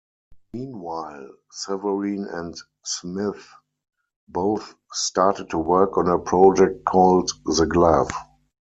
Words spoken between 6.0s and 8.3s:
a project called the Glove.